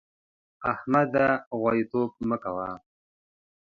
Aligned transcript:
احمده! 0.71 1.27
غواييتوب 1.59 2.11
مه 2.29 2.37
کوه. 2.43 2.69